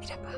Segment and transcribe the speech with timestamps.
[0.00, 0.28] Merhaba.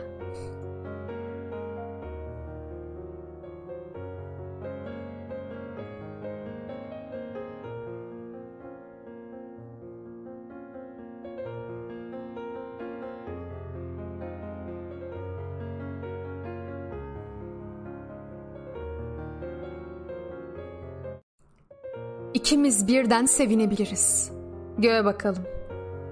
[22.35, 24.30] İkimiz birden sevinebiliriz.
[24.79, 25.43] Göğe bakalım.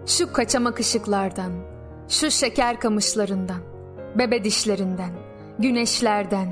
[0.06, 1.52] Şu kaçamak ışıklardan,
[2.08, 3.60] şu şeker kamışlarından,
[4.18, 5.10] bebe dişlerinden,
[5.58, 6.48] güneşlerden,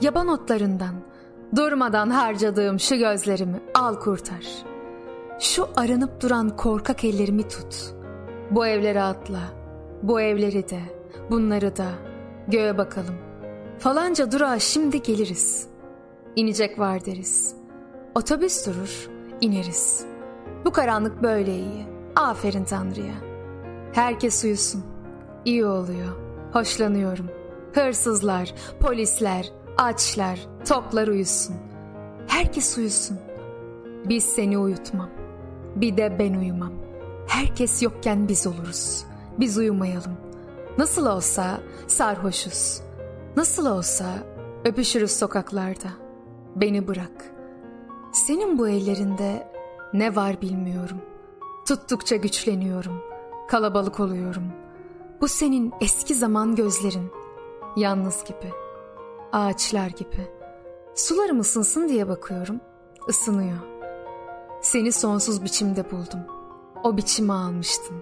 [0.00, 0.94] yaban otlarından,
[1.56, 4.46] durmadan harcadığım şu gözlerimi al kurtar.
[5.38, 7.94] Şu aranıp duran korkak ellerimi tut.
[8.50, 9.40] Bu evlere atla,
[10.02, 10.80] bu evleri de,
[11.30, 11.86] bunları da,
[12.48, 13.14] göğe bakalım.
[13.78, 15.66] Falanca durağa şimdi geliriz.
[16.36, 17.54] İnecek var deriz.
[18.14, 19.08] Otobüs durur,
[19.40, 20.04] ineriz.
[20.64, 21.86] Bu karanlık böyle iyi.
[22.16, 23.14] Aferin Tanrı'ya.
[23.92, 24.89] Herkes uyusun.
[25.44, 26.16] İyi oluyor.
[26.52, 27.26] Hoşlanıyorum.
[27.72, 31.56] Hırsızlar, polisler, açlar, toplar uyusun.
[32.26, 33.18] Herkes uyusun.
[34.08, 35.10] Biz seni uyutmam.
[35.76, 36.72] Bir de ben uyumam.
[37.26, 39.04] Herkes yokken biz oluruz.
[39.38, 40.16] Biz uyumayalım.
[40.78, 42.80] Nasıl olsa sarhoşuz.
[43.36, 44.06] Nasıl olsa
[44.64, 45.88] öpüşürüz sokaklarda.
[46.56, 47.40] Beni bırak.''
[48.12, 49.52] Senin bu ellerinde
[49.92, 51.00] ne var bilmiyorum.
[51.68, 53.02] Tuttukça güçleniyorum.
[53.48, 54.42] Kalabalık oluyorum.
[55.20, 57.10] Bu senin eski zaman gözlerin.
[57.76, 58.52] Yalnız gibi.
[59.32, 60.28] Ağaçlar gibi.
[60.94, 62.60] Sularım ısınsın diye bakıyorum.
[63.08, 63.58] Isınıyor.
[64.60, 66.20] Seni sonsuz biçimde buldum.
[66.84, 67.96] O biçimi almıştın.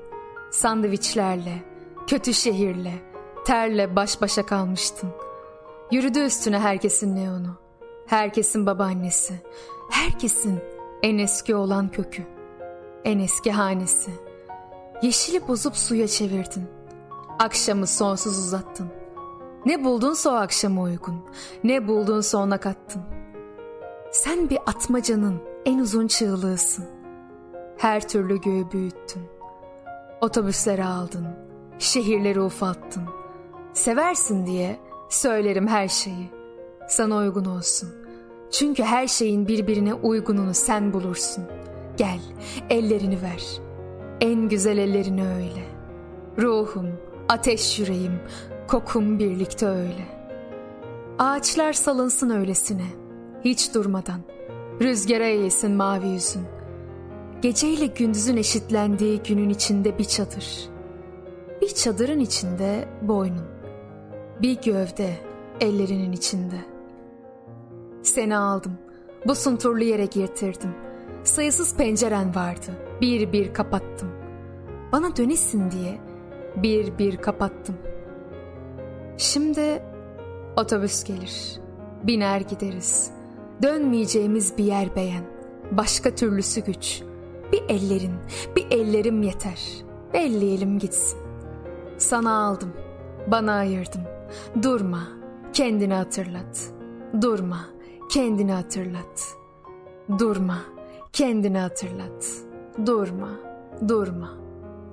[0.50, 1.62] Sandviçlerle,
[2.06, 2.92] kötü şehirle,
[3.46, 5.10] terle baş başa kalmıştın.
[5.90, 7.56] Yürüdü üstüne herkesin neonu.
[8.06, 9.34] Herkesin babaannesi.
[9.90, 10.60] Herkesin
[11.02, 12.22] en eski olan kökü.
[13.04, 14.10] En eski hanesi.
[15.02, 16.77] Yeşili bozup suya çevirdin.
[17.38, 18.88] Akşamı sonsuz uzattın.
[19.66, 21.14] Ne buldunsa o akşama uygun.
[21.64, 23.02] Ne buldunsa ona kattın.
[24.12, 26.84] Sen bir atmacanın en uzun çığlığısın.
[27.76, 29.22] Her türlü göğü büyüttün.
[30.20, 31.26] Otobüsleri aldın.
[31.78, 33.02] Şehirleri ufalttın.
[33.72, 34.78] Seversin diye
[35.08, 36.30] söylerim her şeyi.
[36.88, 38.08] Sana uygun olsun.''
[38.50, 41.44] Çünkü her şeyin birbirine uygununu sen bulursun.
[41.96, 42.20] Gel,
[42.70, 43.44] ellerini ver.
[44.20, 45.64] En güzel ellerini öyle.
[46.38, 46.86] Ruhum,
[47.28, 48.20] ateş yüreğim,
[48.68, 50.18] kokum birlikte öyle.
[51.18, 52.86] Ağaçlar salınsın öylesine,
[53.44, 54.20] hiç durmadan.
[54.80, 56.44] Rüzgara eğilsin mavi yüzün.
[57.42, 60.68] Geceyle gündüzün eşitlendiği günün içinde bir çadır.
[61.62, 63.46] Bir çadırın içinde boynun.
[64.42, 65.14] Bir gövde
[65.60, 66.78] ellerinin içinde.''
[68.02, 68.72] Seni aldım.
[69.26, 70.74] Bu sunturlu yere girtirdim.
[71.24, 72.70] Sayısız penceren vardı.
[73.00, 74.12] Bir bir kapattım.
[74.92, 75.98] Bana dönesin diye
[76.62, 77.76] bir bir kapattım.
[79.16, 79.82] Şimdi
[80.56, 81.60] otobüs gelir.
[82.02, 83.10] Biner gideriz.
[83.62, 85.24] Dönmeyeceğimiz bir yer beğen.
[85.70, 87.02] Başka türlüsü güç.
[87.52, 88.14] Bir ellerin,
[88.56, 89.60] bir ellerim yeter.
[90.12, 91.18] Belleyelim gitsin.
[91.98, 92.72] Sana aldım,
[93.26, 94.02] bana ayırdım.
[94.62, 95.08] Durma,
[95.52, 96.72] kendini hatırlat.
[97.22, 97.58] Durma,
[98.08, 99.36] Kendini hatırlat.
[100.18, 100.58] Durma.
[101.12, 102.26] Kendini hatırlat.
[102.86, 103.30] Durma.
[103.88, 104.30] Durma.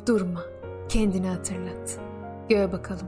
[0.07, 0.41] Durma.
[0.89, 1.99] Kendini hatırlat.
[2.49, 3.07] Göğe bakalım.